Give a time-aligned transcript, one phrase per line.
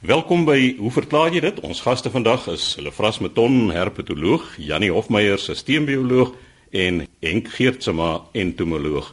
[0.00, 1.58] Welkom by Hoe verklaar jy dit?
[1.60, 6.30] Ons gaste vandag is Lefras Meton, herpetoloog, Jannie Hofmeyer, sisteembioloog
[6.72, 9.10] en Henk Geertsma, entomoloog.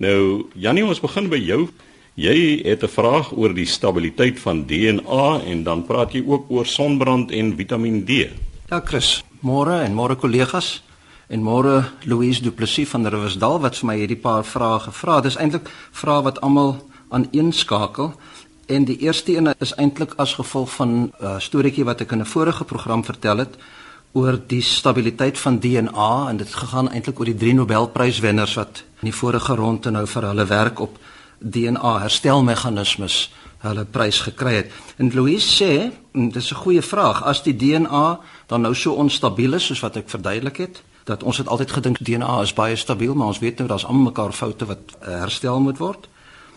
[0.00, 1.66] Nou, Jannie, ons begin by jou.
[2.16, 6.64] Jy het 'n vraag oor die stabiliteit van DNA en dan praat jy ook oor
[6.66, 8.32] sonbrand en Vitamiin D.
[8.70, 9.22] Ja, Chris.
[9.42, 10.82] Môre en môre kollegas.
[11.28, 15.24] En môre Louise Du Plessis van Riversdal wat vir my hierdie paar vrae gevra het.
[15.24, 18.14] Dis eintlik vrae wat almal aan een skakel.
[18.66, 22.20] En die eerste een is eintlik as gevolg van 'n uh, storieetjie wat ek in
[22.20, 23.56] 'n vorige program vertel het
[24.12, 29.08] oor die stabiliteit van DNA en dit gegaan eintlik oor die drie Nobelpryswenners wat in
[29.10, 30.98] die vorige ronde nou vir hulle werk op
[31.38, 34.70] DNA herstelmeganismes hulle prys gekry het.
[34.96, 39.66] En Louise sê, dis 'n goeie vraag, as die DNA dan nou so onstabiel is
[39.66, 43.26] soos wat ek verduidelik het, dat ons het altyd gedink DNA is baie stabiel, maar
[43.26, 46.08] ons weet nou daar's almal mekaar foute wat uh, herstel moet word.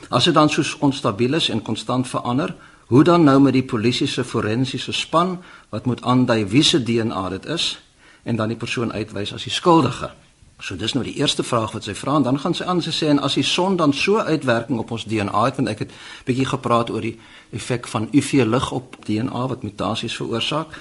[0.10, 2.56] As dit dan so onstabiel is en konstant verander,
[2.86, 7.30] hoe dan nou met die polisie se forensiese span wat moet aandui wie se DNA
[7.30, 7.80] dit is
[8.24, 10.12] en dan die persoon uitwys as die skuldige?
[10.60, 12.94] So dis nou die eerste vraag wat sy vra en dan gaan sy aan sy
[12.96, 15.96] sê en as die son dan so uitwerking op ons DNA het want ek het
[16.26, 17.18] bietjie gepraat oor die
[17.52, 20.78] effek van UV lig op DNA wat mutasies veroorsaak,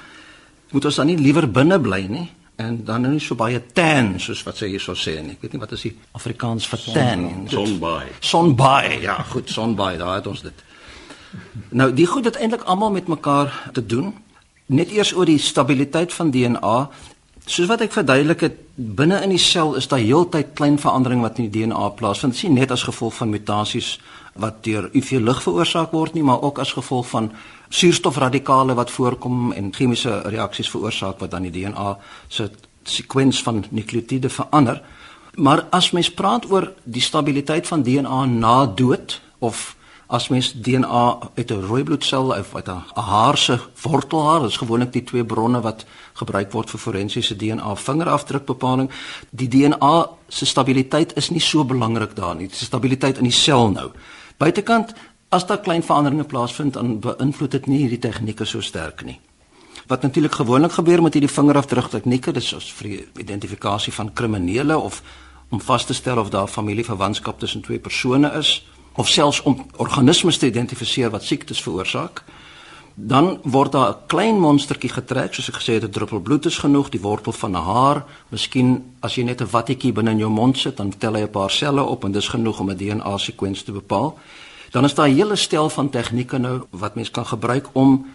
[0.70, 4.14] moet ons dan nie liewer binne bly nie en dan nou nie so baie tan
[4.22, 5.34] soos wat sy hierso sê nie.
[5.34, 7.48] Ek weet nie wat is die Afrikaans vir tan nie.
[7.50, 8.12] Sonbaai.
[8.20, 9.00] Sonbaai.
[9.02, 10.64] Ja, goed, sonbaai, daar het ons dit.
[11.74, 14.12] Nou, die goed het eintlik almal met mekaar te doen.
[14.66, 16.76] Net eers oor die stabiliteit van DNA.
[17.44, 21.36] Soos wat ek verduidelik het, binne in die sel is daar heeltyd klein verandering wat
[21.38, 22.32] in die DNA plaasvind.
[22.32, 23.98] Dit is nie net as gevolg van mutasies
[24.40, 27.28] wat deur UV lig veroorsaak word nie, maar ook as gevolg van
[27.68, 32.48] suurstofradikale wat voorkom en chemiese reaksies veroorsaak wat dan die DNA se
[32.88, 34.80] sekwens van nukleotiede verander.
[35.36, 39.74] Maar as mens praat oor die stabiliteit van DNA na dood of
[40.06, 44.92] as mens DNA uit 'n rooi bloedsel of uit 'n haar se wortelhaar, dis gewoonlik
[44.92, 48.90] die twee bronne wat gebruik word vir forensiese DNA vingerafdrukbepaling,
[49.30, 52.48] die DNA se stabiliteit is nie so belangrik daar nie.
[52.48, 53.90] Die stabiliteit in die sel nou.
[54.36, 54.94] Buitekant
[55.28, 59.20] as daar klein veranderinge plaasvind dan beïnvloed dit nie hierdie tegnieke so sterk nie.
[59.86, 64.78] Wat natuurlik gewoonlik gebeur met hierdie vingerafdruk tegnieke, dis ons vir die identifikasie van kriminele
[64.78, 65.02] of
[65.48, 70.38] om vas te stel of daar familieverwantskap tussen twee persone is of selfs om organismes
[70.38, 72.22] te identifiseer wat siektes veroorsaak.
[72.94, 76.58] Dan word daar 'n klein monstertjie getrek, soos ek gesê het, 'n druppel bloed is
[76.58, 80.30] genoeg, die wortel van 'n haar, miskien as jy net 'n wattetjie binne in jou
[80.30, 83.18] mond sit, dan tel hy 'n paar selle op en dis genoeg om 'n DNA
[83.18, 84.18] sekwens te bepaal.
[84.70, 88.06] Dan is daar 'n hele stel van tegnieke nou wat mens kan gebruik om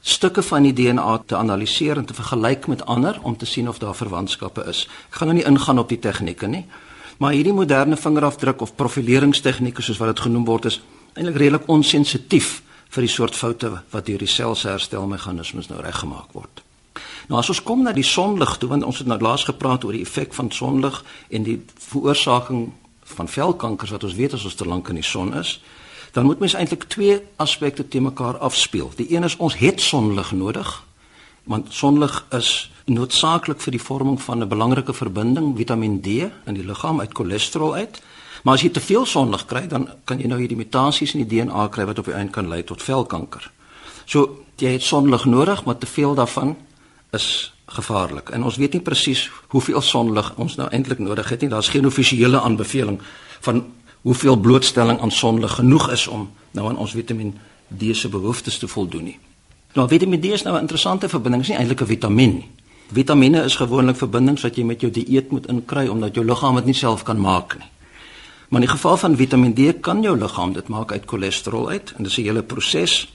[0.00, 3.78] stukke van die DNA te analiseer en te vergelyk met ander om te sien of
[3.78, 4.88] daar verwantskappe is.
[5.10, 6.66] Ek gaan nou nie ingaan op die tegnieke nie,
[7.18, 10.80] maar hierdie moderne vingerafdruk of profileringstegnieke soos wat dit genoem word is
[11.14, 12.62] eintlik redelik onsensitief
[12.94, 16.62] vir die soort foute wat deur die selsherstelmeganismes nou reggemaak word.
[17.28, 19.96] Nou as ons kom na die sonlig toe want ons het nou laas gepraat oor
[19.96, 21.58] die effek van sonlig en die
[21.90, 22.70] veroorsaking
[23.18, 25.58] van velkankers wat ons weet as ons te lank in die son is,
[26.12, 28.90] dan moet mens eintlik twee aspekte te mekaar afspeel.
[28.96, 30.70] Die een is ons het sonlig nodig
[31.48, 36.06] want sonlig is noodsaaklik vir die vorming van 'n belangrike verbinding Vitamiin D
[36.46, 38.00] in die liggaam uit cholesterol uit.
[38.42, 41.36] Maar as jy te veel sonlig kry, dan kan jy nou hierdie mutasies in die
[41.36, 43.50] DNA kry wat op die einde kan lei tot velkanker.
[44.04, 46.56] So jy het sonlig nodig, maar te veel daarvan
[47.12, 48.30] is gevaarlik.
[48.30, 51.50] En ons weet nie presies hoeveel sonlig ons nou eintlik nodig het nie.
[51.50, 53.00] Daar's geen offisiële aanbeveling
[53.40, 53.64] van
[54.02, 57.38] hoeveel blootstelling aan sonlig genoeg is om nou aan ons Vitamiin
[57.68, 59.18] D se behoeftes te voldoen nie.
[59.72, 62.48] Nou Vitamiin D is nou 'n interessante verbinding, is nie eintlik 'n vitamien nie.
[62.92, 66.64] Vitamiene is gewoonlik verbindings wat jy met jou dieet moet inkry omdat jou liggaam dit
[66.64, 67.66] nie self kan maak nie.
[68.48, 71.92] Maar in die geval van Vitamiin D kan jou liggaam dit maak uit cholesterol uit
[71.96, 73.08] en dis 'n hele proses.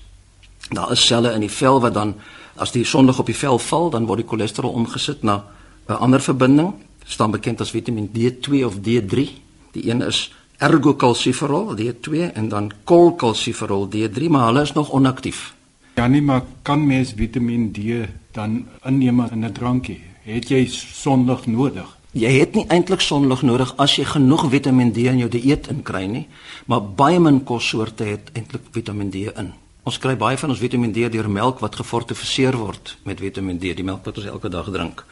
[0.69, 2.15] Daar is selle in die vel wat dan
[2.55, 5.43] as die sonlig op die vel val, dan word die cholesterol omgesit na
[5.89, 6.73] 'n ander verbinding,
[7.05, 9.29] staan bekend as Vitamiin D2 of D3.
[9.71, 15.53] Die een is ergocalciferol D2 en dan colcalciferol D3, maar hulle is nog onaktief.
[15.95, 20.01] Ja, nie maar kan mens Vitamiin D dan inneem in 'n drankie?
[20.23, 21.97] Het jy sonlig nodig?
[22.11, 26.05] Jy het nie eintlik sonlig nodig as jy genoeg Vitamiin D in jou dieet inkry
[26.05, 26.27] nie,
[26.65, 29.53] maar baie min kossoorte het eintlik Vitamiin D in.
[29.83, 33.73] Ons kry baie van ons Vitamiin D deur melk wat gefortifiseer word met Vitamiin D,
[33.75, 35.05] die melk wat ons elke dag drink.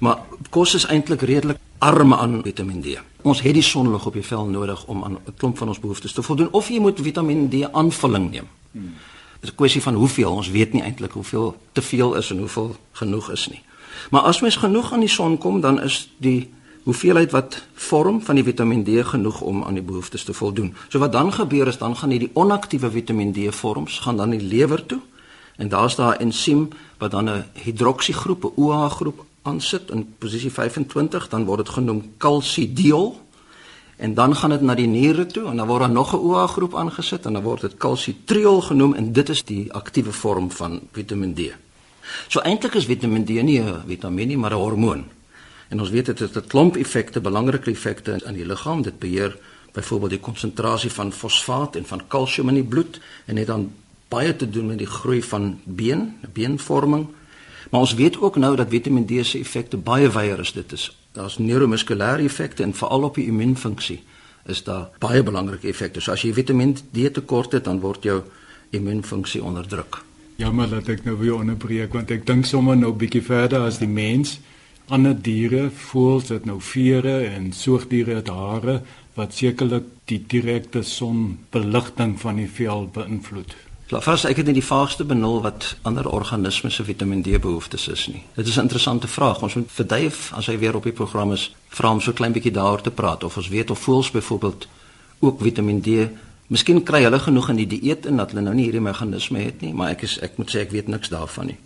[0.00, 0.18] Maar
[0.50, 2.96] kos is eintlik redelik arm aan Vitamiin D.
[3.22, 6.12] Ons het die sonlig op die vel nodig om aan 'n klomp van ons behoeftes
[6.12, 8.48] te voldoen of jy moet Vitamiin D aanvulling neem.
[8.72, 8.94] Hmm.
[9.40, 10.32] Is 'n kwessie van hoeveel.
[10.32, 13.62] Ons weet nie eintlik hoeveel te veel is en hoeveel genoeg is nie.
[14.10, 16.50] Maar as mens genoeg aan die son kom, dan is die
[16.82, 20.74] hoeveelheid wat vorm van die Vitamiin D genoeg om aan die behoeftes te voldoen.
[20.88, 24.42] So wat dan gebeur is dan gaan hierdie onaktiewe Vitamiin D vorms gaan dan die
[24.42, 25.00] lewer toe
[25.58, 26.68] En daar's daar 'n ensiem
[26.98, 32.12] wat dan 'n hidroksiegroep, 'n OH groep aansit in posisie 25, dan word dit genoem
[32.16, 33.20] calcidiol.
[33.98, 36.48] En dan gaan dit na die niere toe en dan word daar nog 'n OH
[36.48, 40.80] groep aangesit en dan word dit calcitriol genoem en dit is die aktiewe vorm van
[40.92, 41.40] Vitamiin D.
[42.28, 45.04] So eintlik is Vitamiin D nie 'n vitamiin nie, maar 'n hormoon.
[45.68, 48.82] En ons weet dit het 'n klomp effekte, belangrike effekte in die liggaam.
[48.82, 49.36] Dit beheer
[49.72, 53.72] byvoorbeeld die konsentrasie van fosfaat en van kalsium in die bloed en het dan
[54.08, 57.06] baie te doen met die groei van been, beenvorming.
[57.70, 60.52] Maar ons weet ook nou dat Vitamiin D se effekte baie wyeer is.
[60.52, 64.02] Dit is daar's neuromuskulêre effekte en veral op die immuunfunksie
[64.48, 66.00] is daar baie belangrike effekte.
[66.00, 68.22] So as jy Vitamiin D tekort het, dan word jou
[68.70, 70.00] immuunfunksie onderdruk.
[70.40, 73.78] Jammer dat ek nou weer onderbreek want ek dink sommer nou 'n bietjie verder as
[73.78, 74.38] die mens.
[74.88, 78.82] Ander diere, voëls het nou vere en soogdiere het hare
[79.14, 83.67] wat sekerlik die direkte sonbeligting van die vel beïnvloed.
[83.88, 88.02] Fas ek het net die vaagste benul wat ander organismes se Vitamiin D behoeftes is
[88.12, 88.20] nie.
[88.36, 89.42] Dit is 'n interessante vraag.
[89.42, 92.32] Ons moet vir Dave as hy weer op die program is, vra hom so klein
[92.32, 94.68] bietjie daaroor te praat of ons weet of voels byvoorbeeld
[95.18, 96.08] ook Vitamiin D.
[96.46, 99.60] Miskien kry hulle genoeg in die dieet en dat hulle nou nie hierdie meganisme het
[99.60, 101.56] nie, maar ek is ek moet sê ek weet niks daarvan nie.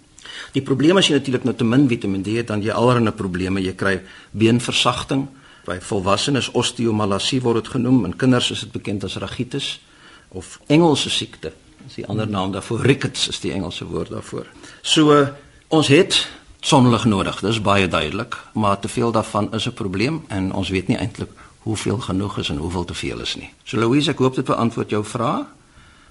[0.52, 3.60] Die probleem is jy natuurlik nou te min Vitamiin D het dan jy allerlei probleme.
[3.60, 5.26] Jy kry beenversagting.
[5.64, 9.80] By volwassenes osteomalasie word dit genoem, in kinders is dit bekend as ragitis
[10.28, 11.52] of Engelse siekte
[11.86, 14.46] is die ander naam daarvoor rickets is die Engelse woord daarvoor.
[14.82, 15.26] So
[15.68, 16.28] ons het
[16.60, 17.40] sonlig nodig.
[17.40, 21.30] Dis baie duidelik, maar te veel daarvan is 'n probleem en ons weet nie eintlik
[21.58, 23.50] hoeveel genoeg is en hoeveel te veel is nie.
[23.64, 25.46] So Louise, ek hoop dit beantwoord jou vraag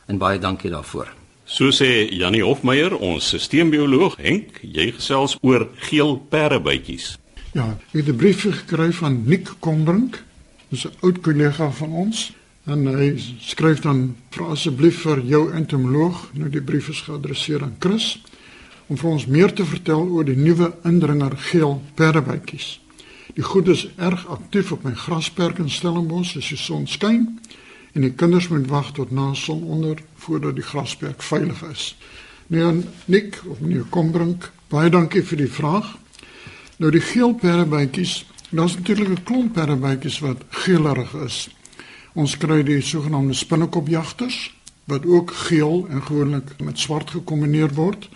[0.05, 1.07] en baie dankie daarvoor.
[1.45, 7.17] So sê Janie Hofmeyer, ons sisteembioloog, Henk, jy gesels oor geel perdebytjies.
[7.51, 10.23] Ja, ek het 'n brief gekry van Nick Kombrink.
[10.69, 12.31] Dis 'n oud kollega van ons
[12.69, 17.79] En hy skryf dan vra asseblief vir jou entomoloog, nou die brief is geadresseer aan
[17.81, 18.19] Chris,
[18.85, 22.75] om vir ons meer te vertel oor die nuwe indringer geel perdebytjies.
[23.33, 27.23] Die goed is erg aktief op my grasperk in Stellenbosch as die son skyn
[27.95, 31.85] en die kinders moet wag tot na sononder voordat die grasperk veilig is.
[32.51, 35.95] Nou Nick of meneer Kombrink, baie dankie vir die vraag.
[36.77, 41.47] Nou die geel perdebytjies, daar's natuurlik 'n klomp perdebytjies wat geelerig is.
[42.13, 44.49] Ons kry die sogenaamde spinnekopjagters
[44.91, 48.09] wat ook geel en gewoonlik met swart gekombineer word.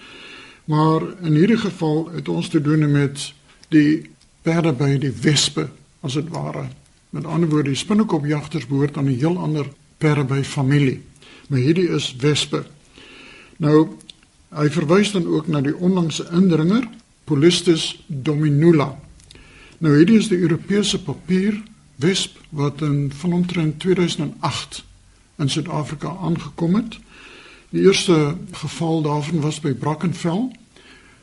[0.66, 3.30] Maar in hierdie geval het ons te doen met
[3.72, 4.10] die
[4.44, 5.70] perde by die wespe
[6.04, 6.68] as dit ware.
[7.16, 11.02] Met ander woorde, die spinnekopjagters behoort aan 'n heel ander perde by familie.
[11.48, 12.66] Maar hierdie is wespe.
[13.58, 13.96] Nou
[14.50, 16.88] hy verwys dan ook na die onlangse indringer
[17.24, 19.00] Polistes dominula.
[19.78, 21.64] Nou hierdie is die Europese papier
[21.96, 24.84] wesp wat in van omtrent 2008
[25.38, 27.00] in Suid-Afrika aangekom het.
[27.70, 30.52] Die eerste geval daarvan was by Brackenfell.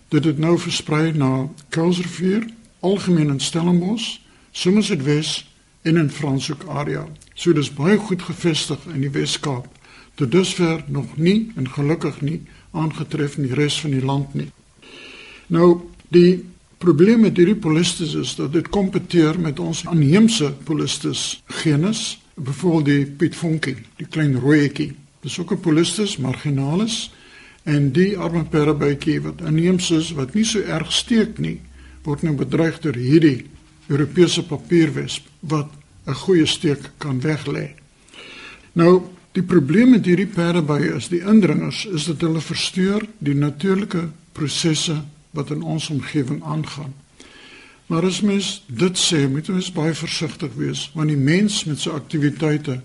[0.08, 2.46] Dit het nou versprei na Kuilsrivier,
[2.80, 4.18] algemeen in Stellenbosch,
[4.50, 5.44] Somerset West
[5.82, 7.06] en in Franshoek area.
[7.34, 9.66] So dis baie goed gevestig in die Wes-Kaap.
[10.14, 14.50] Tot dusver nog nie en gelukkig nie aangetref in die res van die land nie.
[15.46, 16.44] Nou die
[16.82, 23.16] probleem met hierdie polistes is dat dit kompeteer met ons aanheemse polistes genus, byvoorbeeld die
[23.20, 24.92] Piet Vonkie, die klein rooietjie.
[25.22, 27.12] Dis ook 'n polistes marginalis
[27.64, 31.60] en die arme perdebytjie wat aanheems is wat nie so erg steek nie,
[32.02, 33.46] word nou bedreig deur hierdie
[33.86, 35.70] Europese papierwesp wat
[36.06, 37.70] 'n goeie steek kan weglê.
[38.72, 44.08] Nou, die probleem met hierdie perdebye is die indringers is dat hulle versteur die natuurlike
[44.32, 46.94] prosesse wat in ons omgewing aangaan.
[47.86, 51.92] Maar as mens dit sê, moet ons baie versigtig wees want die mens met sy
[51.92, 52.80] aktiwiteite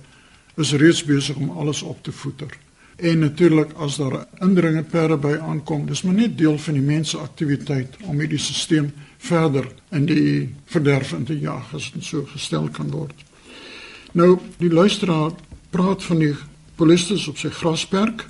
[0.57, 2.51] is reeds besig om alles op te voeder.
[2.97, 6.83] En natuurlik as daar 'n indringer perde by aankom, dis maar net deel van die
[6.83, 12.03] mens se aktiwiteit om hierdie stelsel verder in die verderf in te jaag as dit
[12.03, 13.13] so gestel kan word.
[14.11, 15.31] Nou, die luisteraar
[15.69, 16.35] praat van die
[16.75, 18.25] polistes op sy grasperk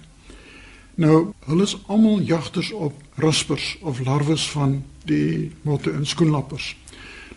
[0.98, 6.72] Nou, hulle is almal jagters op ruspers of larwes van die motte en skoenlappers.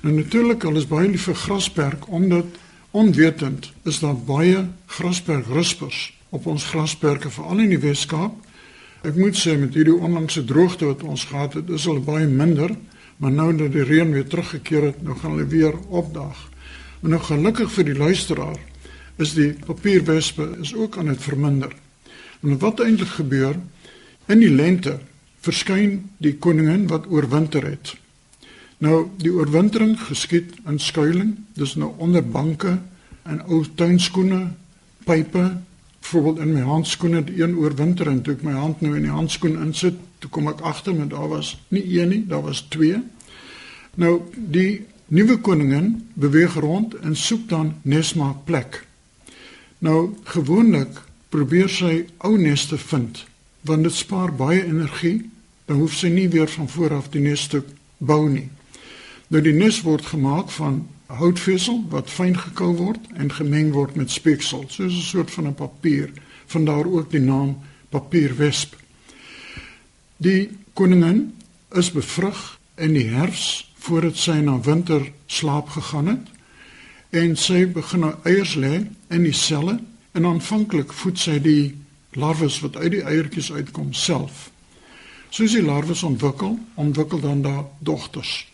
[0.01, 2.57] Nou natuurlik, hulle is baie lief vir grasperk omdat
[2.97, 8.39] onwetend is daar baie grasperk ruspers op ons grasperke veral in die Weskaap.
[9.05, 12.73] Ek moet sê met hierdie onlangse droogte wat ons gehad het, is hulle baie minder,
[13.21, 16.47] maar nou dat die reën weer teruggekeer het, nou gaan hulle weer opdaag.
[17.03, 18.57] Maar nou gelukkig vir die luisteraar
[19.21, 21.77] is die papierwespe is ook aan dit verminder.
[22.41, 23.57] En wat eintlik gebeur
[24.27, 24.99] in die lente
[25.45, 27.95] verskyn die koningin wat oorwinter het.
[28.81, 32.79] Nou die oorwintering geskied in skuilings, dis nou onder banke
[33.29, 34.47] en ou tuinskoene,
[35.05, 35.43] pype,
[36.01, 39.13] byvoorbeeld in my handskoene die een oorwinter en toe ek my hand nou in die
[39.13, 43.03] handskoen insit, toe kom ek agter met daar was nie een nie, daar was twee.
[44.01, 48.81] Nou die nuwe koningin beweeg rond en soek dan nesmaakplek.
[49.85, 53.25] Nou gewoonlik probeer sy ou nes te vind
[53.69, 55.31] want dit spaar baie energie,
[55.69, 57.61] dan hoef sy nie weer van voor af die nes te
[57.99, 58.49] bou nie.
[59.29, 60.81] Nou die nes word gemaak van
[61.13, 65.55] houtvesel wat fyn gekou word en gemeng word met speeksel, soos 'n soort van 'n
[65.55, 66.11] papier,
[66.47, 67.59] vandaar ook die naam
[67.91, 68.75] papierwesp.
[70.17, 71.35] Die koningin
[71.75, 76.27] is bevrug in die herfs voordat sy na winter slaap gegaan het
[77.11, 79.79] en sy begin nou eiers lê in die selle
[80.21, 81.73] en aanvanklik voed sy die
[82.21, 84.51] larwes wat uit die eiertjies uitkom self.
[85.33, 88.45] Soos die larwes ontwikkel, ontwikkel dan daar dogters.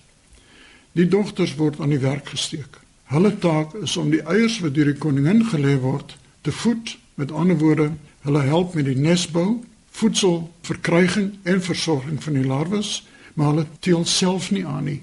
[0.94, 2.78] Die dogters word aan die werk gesteek.
[3.11, 6.14] Hulle taak is om die eiers wat deur die koningin gelê word
[6.46, 6.94] te voed.
[7.16, 7.90] Met ander woorde,
[8.28, 9.64] hulle help met die nesbou,
[9.96, 13.00] voedselverkryging en versorging van die larwes,
[13.35, 15.00] maar hulle teel self nie aan nie.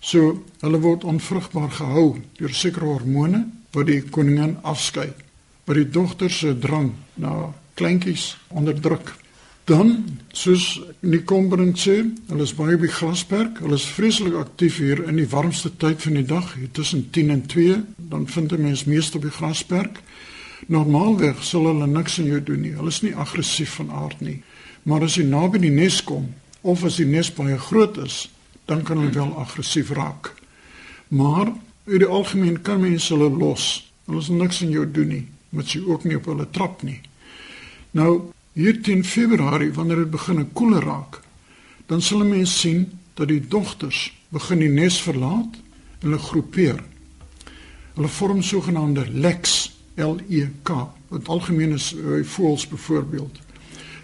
[0.00, 2.06] So, hulle word onvrugbaar gehou
[2.36, 5.12] deur sekere hormone wat die koningin afskei,
[5.70, 9.12] wat die dogters se drang na kleintjies onderdruk.
[9.70, 9.92] Dan
[10.34, 13.60] soos Nikombrink sê, hulle is baie by Grasperk.
[13.62, 17.30] Hulle is vreeslik aktief hier in die warmste tyd van die dag, hier tussen 10
[17.36, 17.78] en 2.
[18.10, 20.02] Dan vind 'n mens meeste die Grasperk.
[20.66, 22.74] Normaalweg sal hulle niks aan jou doen nie.
[22.74, 24.42] Hulle is nie aggressief van aard nie.
[24.82, 28.30] Maar as jy naby die nes kom of as die nes baie groot is,
[28.64, 30.34] dan kan hulle wel aggressief raak.
[31.08, 31.46] Maar
[31.86, 33.92] in die algemeen kan mense hulle los.
[34.06, 37.00] Hulle is niks aan jou doen nie, met jy ook nie op hulle trap nie.
[37.90, 41.20] Nou hier teen Februarie wanneer dit begin koeler raak,
[41.86, 45.54] dan sal 'n mens sien dat die dogters begin die nes verlaat
[46.00, 46.82] en hulle groepeer.
[47.94, 50.70] Hulle vorm sogenaamde leks, L E K,
[51.08, 53.38] wat algemeen is by voëls byvoorbeeld.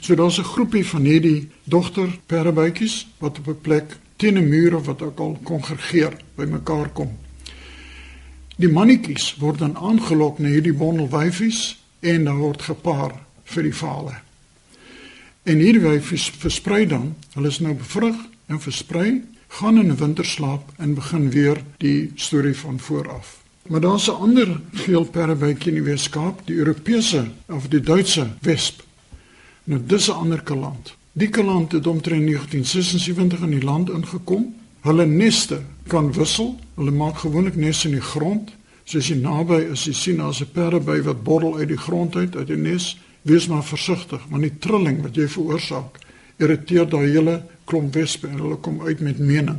[0.00, 4.76] So daar's 'n groepie van hierdie dogter perdebuitjies wat op 'n plek teen 'n muur
[4.76, 7.19] of wat ook al kongregeer bymekaar kom.
[8.56, 13.12] Die mannetjies word dan aangelok na hierdie bondel wyfies en dan word gepaar
[13.52, 14.14] vir die vale.
[15.44, 18.16] En hierdie wyfies versprei dan, hulle is nou bevrug
[18.48, 19.10] en versprei,
[19.58, 23.36] gaan in winterslaap en begin weer die storie van voor af.
[23.68, 28.82] Maar daar's 'n ander geelperdebytjie in die Weskaap, die Europese of die Duitse wesp.
[29.64, 30.96] Nou dis 'n ander kaland.
[31.12, 34.54] Die kaland het omtrent 1976 in die land ingekom.
[34.87, 36.55] Hulle neste kan wissel.
[36.75, 38.52] Hulle maak gewoonlik nes in die grond.
[38.87, 42.37] Soos jy naby is, jy sien daar's 'n perdeby wat borrel uit die grond uit
[42.37, 45.99] uit die nes wees maar versigtig want die trilling wat jy veroorsaak
[46.38, 49.59] irriteer daai hele klomp wespe en hulle kom uit met mening.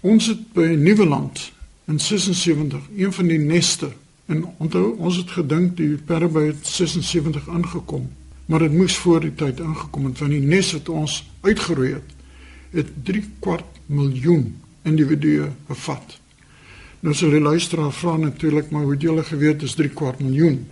[0.00, 1.52] Ons het by Nieuweland
[1.86, 3.92] in 76 een van die neste
[4.26, 8.10] en onthou ons het gedink die perbe het 76 ingekom
[8.46, 12.16] maar dit moes voor die tyd ingekom het want die nes wat ons uitgeroei het
[12.76, 14.54] het 3 kwart miljoen
[14.86, 16.18] individue bevat.
[17.00, 20.64] Nou sal die luisteraar vra natuurlik maar hoe julle geweet dis 3 kwart miljoen?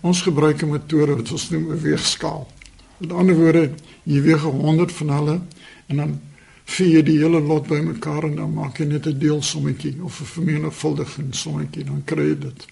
[0.00, 2.46] Ons gebruik 'n metode wat ons noem 'n weegskaal.
[2.98, 3.70] Met ander woorde,
[4.02, 5.40] jy weeg 100 van hulle
[5.86, 6.20] en dan
[6.64, 10.24] vee jy die hele lot bymekaar en dan maak jy net 'n deelsommetjie of 'n
[10.24, 12.66] vermenigvuldiging sommetjie, dan kry jy dit.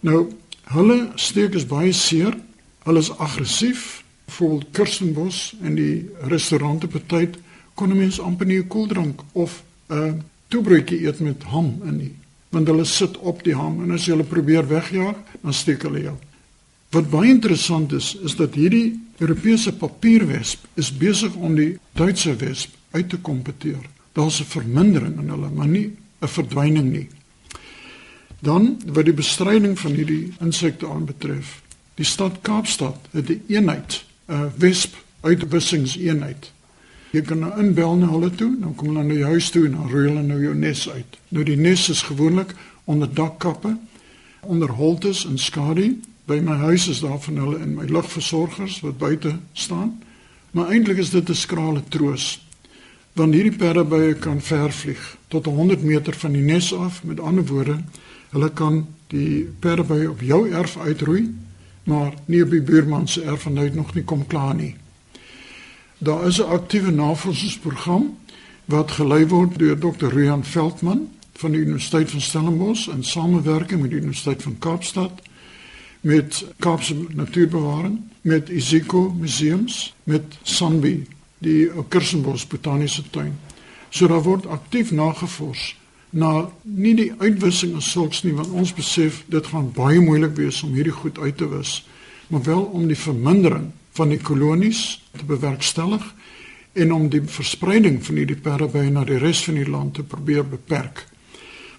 [0.00, 2.36] Nou, hulle steek is baie seer.
[2.84, 4.04] Hulle is aggressief.
[4.26, 7.36] Vol Kirstenbos en die restaurante betyd
[7.74, 12.14] kon mense amper nie 'n koeldrank of 'n toebroodjie eet met ham in nie
[12.54, 16.04] want hulle sit op die ham en as jy hulle probeer wegjaag, dan steek hulle
[16.06, 16.14] jou.
[16.94, 22.74] Wat baie interessant is, is dat hierdie Europese papierwesp is besig om die Duitse wesp
[22.94, 23.82] uit te kompeteer.
[24.14, 25.90] Daar's 'n vermindering in hulle, maar nie
[26.22, 27.08] 'n verdwyning nie.
[28.40, 31.62] Dan wat die bestryding van hierdie insekte aanbetref,
[31.94, 36.52] die stad Kaapstad het 'n eenheid, 'n wesp uitwissingseenheid.
[37.14, 39.76] Jy kan nou inbel na hulle toe, dan kom hulle na jou huis toe en
[39.78, 41.18] dan roei hulle nou jou nes uit.
[41.30, 42.54] Nou die nes is gewoonlik
[42.90, 43.76] onder dakkappe,
[44.42, 45.92] onder holtes en skadu
[46.24, 49.98] By my huis is daar van hulle in my lugversorgers wat buite staan.
[50.50, 52.46] Maar eintlik is dit 'n skrale troos.
[53.12, 57.04] Want hierdie perdebye kan ver vlieg tot 100 meter van die nes af.
[57.04, 57.76] Met ander woorde,
[58.30, 61.34] hulle kan die perdebye op jou erf uitroei,
[61.84, 64.76] maar nie op die buurman se erf en hy nog nie kom klaar nie.
[66.04, 68.18] Daar is 'n aktiewe navorsingsprogram
[68.64, 70.06] wat gelei word deur Dr.
[70.06, 75.12] Rian Veldman van die Universiteit van Stellenbosch in samewerking met die Universiteit van Kaapstad
[76.00, 81.06] met Kaapse Natuurbewaring, met Isiko Museums, met Sanbi,
[81.38, 83.38] die Kersenbos Botaniese Tuin.
[83.88, 85.76] So daar word aktief nagevors
[86.10, 90.62] na nie die uitwissing as sulks nie want ons besef dit gaan baie moeilik wees
[90.62, 91.88] om hierdie goed uit te wis,
[92.26, 96.04] maar wel om die vermindering van die kolonies te bewerkstellig
[96.74, 100.46] en om die verspreiding van hierdie perdebye na die res van die land te probeer
[100.46, 101.04] beperk.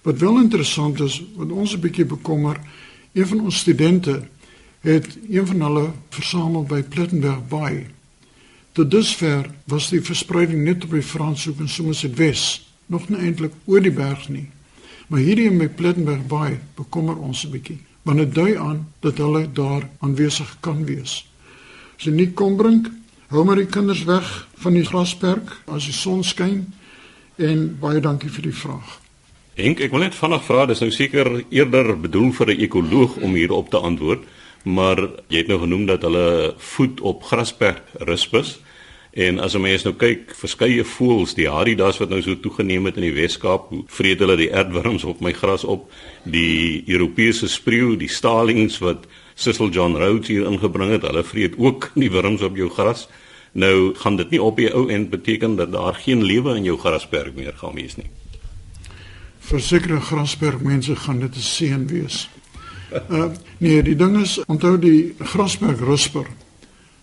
[0.05, 2.59] Wat wel interessant is, wat ons 'n bietjie bekommer,
[3.13, 4.27] een van ons studente
[4.81, 7.87] het een van hulle versamel by Plettenberg Bay.
[8.71, 13.53] Tot dusver was die verspreiding net op die Franshoek en Somerset Wes, nog nie eintlik
[13.65, 14.49] oor die berg nie.
[15.07, 19.51] Maar hierdie in Plettenberg Bay bekommer ons 'n bietjie, want dit dui aan dat hulle
[19.51, 21.25] daar aanwesig kan wees.
[21.95, 22.83] As jy nie kom bring,
[23.31, 24.27] hou maar die kinders weg
[24.63, 26.65] van die grasperk as die son skyn
[27.37, 28.99] en baie dankie vir die vraag.
[29.55, 33.35] Henk, ek wil net vanaand vra, dis nou seker eerder bedoel vir 'n ekoloog om
[33.39, 34.23] hierop te antwoord,
[34.63, 34.97] maar
[35.29, 38.59] jy het nou genoem dat hulle voed op grasperk rispus.
[39.13, 42.97] En as 'n mens nou kyk, verskeie voëls, die haridas wat nou so toegeneem het
[42.97, 45.91] in die Wes-Kaap, vreet hulle die aardwurms op my gras op,
[46.23, 51.91] die Europese spreeu, die stalings wat Cecil John Rhodes hier ingebring het, hulle vreet ook
[52.03, 53.07] die wurms op jou gras.
[53.51, 56.77] Nou gaan dit nie op die ou end beteken dat daar geen lewe in jou
[56.77, 58.11] grasperk meer gaan wees nie
[59.45, 62.29] versekerde Grasberg mense gaan dit 'n seën wees.
[63.09, 63.25] Uh
[63.57, 66.27] nee, die ding is onthou die Grasberg rusper.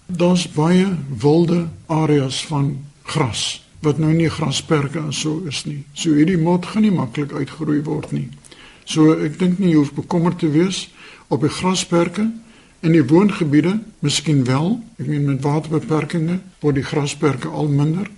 [0.07, 0.87] Daar's baie
[1.19, 5.85] wilde areas van gras wat nou nie grasperke en so is nie.
[5.93, 8.29] So hierdie mot gaan nie maklik uitgeroei word nie.
[8.85, 10.89] So ek dink nie jy hoef bekommerd te wees
[11.33, 12.27] op die grasperke
[12.83, 14.75] in die woongebiede, miskien wel.
[14.99, 18.11] Ek meen met waterbeperkings word die grasperke al minder.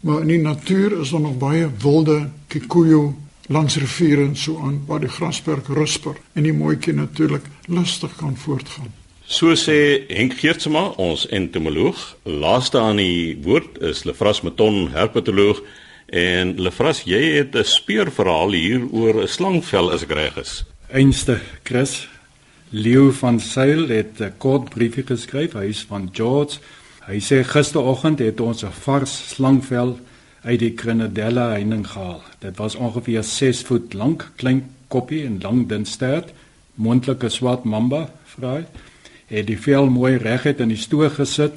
[0.00, 3.12] Maar in die natuur is daar nog baie wilde kikuyu
[3.48, 8.36] langs riviere en so aan waar die grasperk rusper en die mooitjie natuurlik lustig kan
[8.36, 8.92] voortgaan.
[9.28, 15.60] So sê Henk Geertsma, ons entomoloog, laaste aan die woord is Lefras Meton, herpetoloog
[16.08, 20.64] en Lefras, jy het 'n speurverhaal hier oor 'n slangvel as ek reg is.
[20.88, 22.08] Einste Chris
[22.70, 26.58] Leo van Sail het 'n kort briefie geskryf, hy is van George.
[27.06, 29.98] Hy sê gisteroggend het ons 'n vars slangvel
[30.42, 32.22] uit die Grenadella heining gehaal.
[32.38, 36.32] Dit was ongeveer 6 voet lank, klein koppie en lang dun stert,
[36.74, 38.64] mondelike swart mamba, vraai.
[39.26, 41.52] Het die vel mooi reguit in die stoor gesit.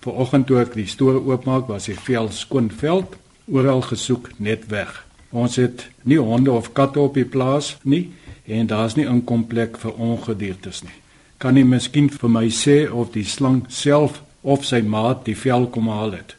[0.00, 5.06] Vanoggend toe ek die stoor oopmaak, was die vel skoon veld, oral gesoek net weg.
[5.30, 8.12] Ons het nie honde of katte op die plaas nie
[8.46, 10.98] en daar's nie 'n komplek vir ongediertes nie.
[11.38, 15.66] Kan jy miskien vir my sê of die slang self of sy maat die vel
[15.66, 16.36] kom haal het?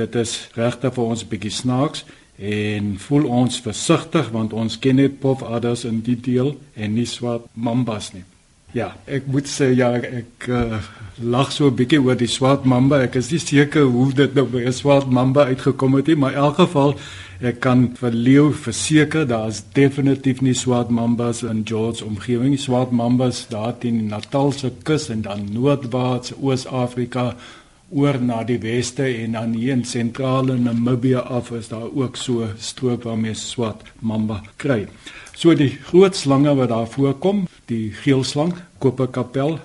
[0.00, 2.04] dit is regtig vir ons 'n bietjie snaaks
[2.38, 7.06] en voel ons versigtig want ons ken net pof adders in die deel en nie
[7.06, 8.24] swart mambas nie.
[8.70, 10.76] Ja, ek moet sê ja, ek uh,
[11.18, 13.00] lag so 'n bietjie oor die swart mamba.
[13.02, 16.32] Ek is nie seker hoe dit nou by 'n swart mamba uitgekom het nie, maar
[16.32, 16.94] in elk geval
[17.42, 22.58] ek kan vir Leo verseker daar's definitief nie swart mambas in George omgewing.
[22.58, 27.34] Swart mambas daar teen die Natalse kus en dan noordwaarts Oos-Afrika
[27.90, 32.46] oor na die weste en dan hier in sentrale Namibië af is daar ook so
[32.58, 34.86] stroop waarmee swart mamba kry.
[35.34, 39.58] So die groot slange wat daar voorkom, die geelslang, koperkapel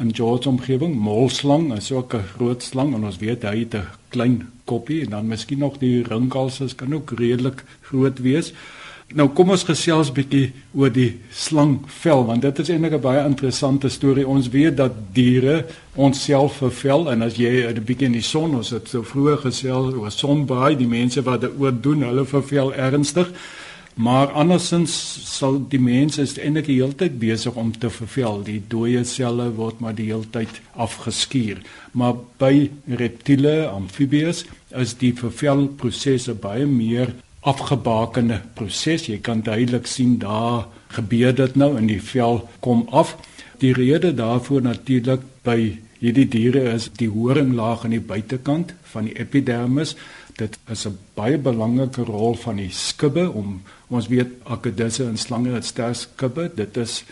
[0.00, 3.88] in George omgewing, molslang is ook 'n groot slang en ons weet hy het 'n
[4.08, 8.52] klein koppie en dan miskien nog die rinkalse kan ook redelik groot wees.
[9.14, 13.88] Nou kom ons gesels bietjie oor die slangvel want dit is eintlik 'n baie interessante
[13.88, 14.26] storie.
[14.26, 18.70] Ons weet dat diere onsself vervel en as jy 'n bietjie in die son, ons
[18.70, 23.30] het so vroeër gesels oor sonbaai, die mense wat dit oor doen, hulle vervel ernstig.
[23.96, 24.92] Maar andersins
[25.24, 28.42] sal die mense is eintlik die hele tyd besig om te vervel.
[28.44, 31.62] Die dooie selle word maar die hele tyd afgeskuur.
[31.96, 32.68] Maar by
[33.00, 34.34] reptiele, amfibieë
[34.82, 37.14] is die vervelprosesse baie meer
[37.46, 39.06] afgebakende proses.
[39.08, 43.16] Jy kan duidelik sien daar gebeur dit nou in die vel kom af.
[43.64, 45.58] Die rede daarvoor natuurlik by
[46.02, 49.96] hierdie diere is die horinglaag aan die buitekant van die epidermis.
[50.36, 55.50] Dit is 'n baie belangrike rol van die skubbe om ons weet akedisse en slange
[55.50, 56.50] het sterk skubbe.
[56.54, 57.04] Dit is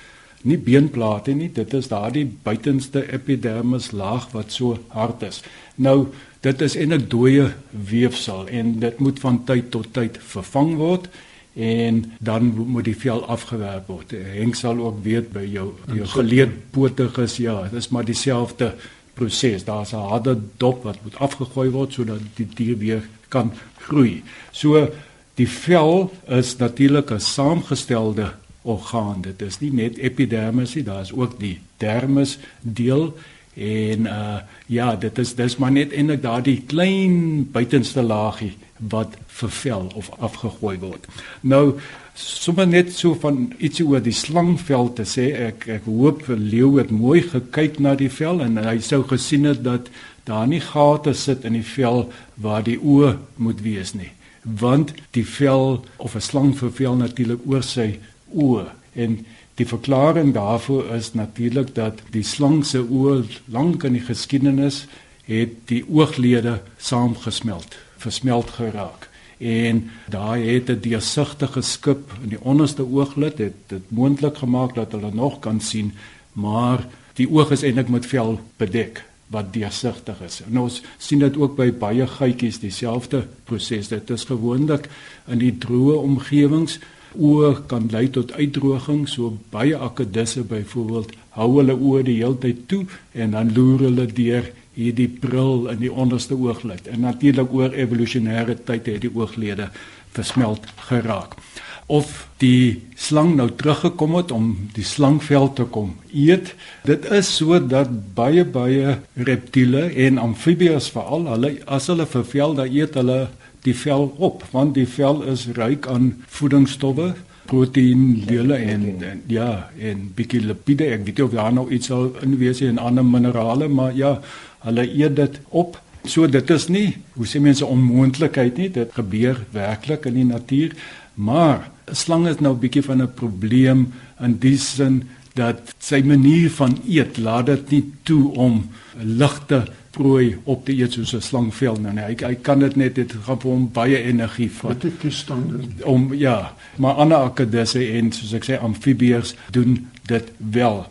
[0.42, 5.42] nie beenplate nie, dit is daardie buitenste epidermis laag wat so hard is.
[5.74, 6.06] Nou
[6.40, 11.08] dit is eintlik dooie weefsel en dit moet van tyd tot tyd vervang word
[11.54, 14.10] en dan moet die vel afgewerk word.
[14.10, 18.74] Henk sal ook weet by jou jou geleedpotiges ja, dit is maar dieselfde
[19.14, 19.64] proses.
[19.64, 23.52] Daar's 'n harde dop wat moet afgegooi word sodat die dier weer kan
[23.88, 24.22] groei.
[24.52, 24.86] So
[25.34, 29.22] die vel is natuurlik 'n saamgestelde orgaan.
[29.22, 33.12] Dit is nie net epidermis nie, daar is ook die dermis deel
[33.54, 38.54] En uh ja, dit is dis maar net eintlik daardie klein buitenste laagie
[38.90, 41.06] wat vervel of afgegooi word.
[41.40, 41.78] Nou
[42.14, 45.28] sommer net so van ietsie oor die slangvel te sê.
[45.50, 49.62] Ek ek hoop leeu het mooi gekyk na die vel en hy sou gesien het
[49.64, 49.92] dat
[50.24, 54.10] daar nie gate sit in die vel waar die oë moet wees nie.
[54.42, 57.98] Want die vel of 'n slang vervel natuurlik oor sy
[58.34, 63.22] oë en Die verklaring daarvoor is natuurlik dat die slang se oë
[63.54, 64.80] lank in die geskiedenis
[65.28, 69.08] het die ooglede saamgesmelt, versmelt geraak.
[69.38, 74.92] En daai het 'n deursigtige skip in die onderste ooglid het dit moontlik gemaak dat
[74.92, 75.92] hulle nog kan sien,
[76.32, 80.40] maar die oog is eintlik met vel bedek wat deursigtig is.
[80.46, 83.88] En ons sien dit ook by baie geitjies dieselfde proses.
[83.88, 84.88] Dit is gewoonlik
[85.30, 86.78] in die droë omgewings
[87.14, 92.64] oë kan lei tot uitdroging so baie akedisse byvoorbeeld hou hulle oë die hele tyd
[92.70, 92.82] toe
[93.12, 98.58] en dan loer hulle deur hierdie bril in die onderste ooglid en natuurlik oor evolusionêre
[98.66, 99.70] tyd het die ooglede
[100.16, 101.38] versmelt geraak
[101.86, 106.54] of die slang nou teruggekom het om die slangvel te kom eet.
[106.88, 112.96] Dit is sodat baie baie reptiele en amfibieë veral hulle as hulle vervel dan eet
[113.00, 113.26] hulle
[113.64, 117.12] die vel op want die vel is ryk aan voedingsstowwe
[117.48, 120.88] proteïen dele en, en ja en bietjie lipide.
[120.96, 124.18] Ek weet of daar nou iets sal in wees en ander minerale maar ja
[124.64, 125.80] hulle eet dit op.
[126.04, 128.70] So dit is nie hoe sê mense onmoontlikheid nie.
[128.72, 130.76] Dit gebeur werklik in die natuur
[131.14, 135.02] maar 'n slang is nou bietjie van 'n probleem in die sin
[135.34, 140.92] dat sy manier van eet laat dit nie toe om ligte prooi op te eet
[140.92, 144.02] soos 'n slangvel nou nee hy hy kan dit net dit gaan vir hom baie
[144.02, 144.80] energie vat.
[144.80, 150.32] Dit is standaard om ja maar ander akedisse en soos ek sê amfibieërs doen dit
[150.38, 150.86] wel.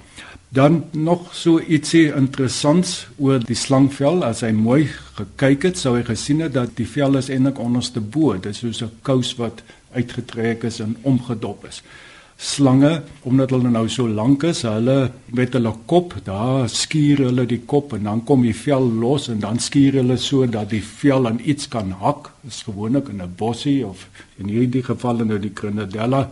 [0.53, 4.23] Dan nog so ietsie interessants oor die slangvel.
[4.23, 4.85] As hy mooi
[5.17, 8.33] gekyk het sou hy gesien het dat die vel is eintlik onderste bo.
[8.37, 9.63] Dit is soos 'n kous wat
[9.95, 11.83] uitgetrek is en omgedop is
[12.43, 17.61] slange omdat hulle nou so lank is, hulle met hulle kop, daar skuur hulle die
[17.69, 21.29] kop en dan kom die vel los en dan skuur hulle so dat die vel
[21.29, 22.31] aan iets kan hak.
[22.41, 26.29] Dit is gewoonlik in 'n bossie of in hierdie geval nou die Grenadella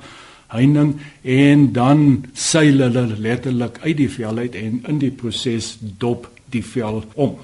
[0.47, 6.27] heining en dan seil hulle letterlik uit die vel uit en in die proses dop
[6.49, 7.37] die vel om.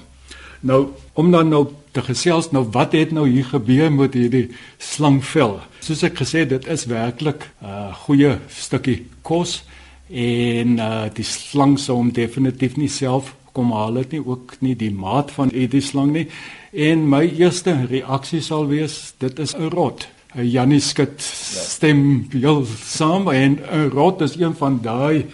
[0.60, 5.58] Nou om dan nou te gesels nou wat het nou hier gebeur met hierdie slangvel?
[5.80, 9.62] Soos ek gesê dit is werklik 'n uh, goeie stukkie kos
[10.10, 14.74] en uh, die slang sou hom definitief nie self kom haal dit nie ook nie
[14.74, 16.28] die maat van hierdie slang nie
[16.72, 20.08] en my eerste reaksie sal wees dit is 'n rot.
[20.34, 25.24] Jannie skud stem heel saam en 'n rot is een van daai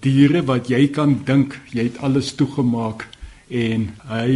[0.00, 3.06] diere wat jy kan dink jy het alles toegemaak
[3.48, 4.30] en hy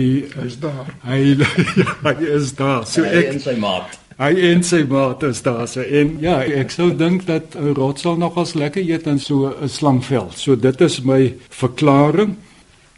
[0.44, 0.86] is daar.
[1.02, 1.34] Hy
[2.06, 2.86] hy is daar.
[2.86, 3.96] So ek en sy maat.
[4.20, 5.66] Hy en sy maat is daar.
[5.70, 9.68] So en ja, ek sou dink dat 'n rotsel nogals lekker eet in so 'n
[9.68, 10.30] slangvel.
[10.34, 12.36] So dit is my verklaring.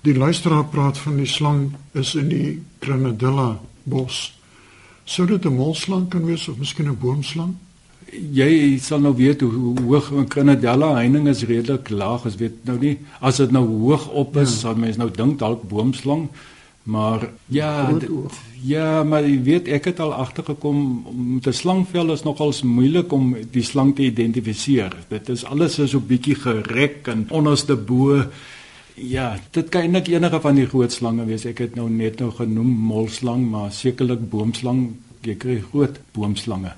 [0.02, 4.32] Die luisteraar praat van die slang is in die Grenadilla bos.
[5.04, 7.56] Sou dit 'n molslang kan wees of miskien 'n boomslang?
[8.12, 12.78] Jy sal nou weet hoe hoog 'n Grenadella heining is redelik laag as weet nou
[12.78, 14.56] nie as dit nou hoog op is ja.
[14.56, 16.28] sal mens nou dink dalk boomslang
[16.82, 18.10] maar ja dit,
[18.62, 23.36] ja maar jy weet ek het al agtergekom met 'n slangvel is nogals moeilik om
[23.50, 28.24] die slang te identifiseer dit is alles is so bietjie gerek en onderste bo
[28.94, 31.46] Ja, dit kan eintlik enige van die groot slange wees.
[31.48, 34.92] Ek het nou net nou genoem molslang, maar sekerlik boomslang,
[35.24, 36.74] jy kry groot boomslange.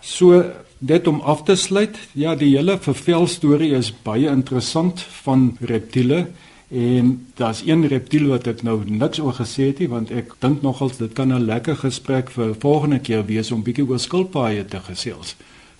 [0.00, 0.44] So
[0.78, 6.26] dit om af te sluit, ja, die hele vervel storie is baie interessant van reptiele
[6.70, 10.62] en daar's een reptiel wat ek nou niks oor gesê het nie want ek dink
[10.62, 14.80] nogals dit kan 'n lekker gesprek vir volgende keer wees om bietjie oor skilpaaie te
[14.80, 15.34] gesels.